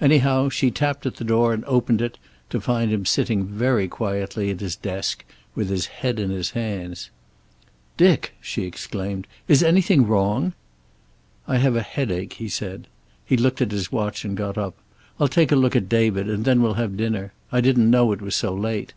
[0.00, 2.16] Anyhow, she tapped at the door and opened it,
[2.48, 5.22] to find him sitting very quietly at his desk
[5.54, 7.10] with his head in his hands.
[7.98, 9.26] "Dick!" she exclaimed.
[9.48, 10.54] "Is anything wrong?"
[11.46, 12.86] "I have a headache," he said.
[13.26, 14.78] He looked at his watch and got up.
[15.20, 17.34] "I'll take a look at David, and then we'll have dinner.
[17.52, 18.94] I didn't know it was so late."